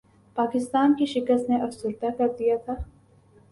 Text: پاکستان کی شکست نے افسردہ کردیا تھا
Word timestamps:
پاکستان 0.37 0.93
کی 0.99 1.05
شکست 1.05 1.49
نے 1.49 1.61
افسردہ 1.61 2.09
کردیا 2.17 2.55
تھا 2.65 2.73